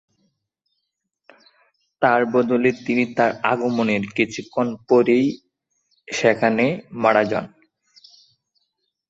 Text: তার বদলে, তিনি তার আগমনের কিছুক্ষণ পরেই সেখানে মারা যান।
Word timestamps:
তার 2.01 2.21
বদলে, 2.33 2.69
তিনি 2.85 3.03
তার 3.17 3.31
আগমনের 3.43 4.03
কিছুক্ষণ 4.17 4.67
পরেই 4.89 5.25
সেখানে 6.07 6.65
মারা 6.93 7.23
যান। 7.23 7.45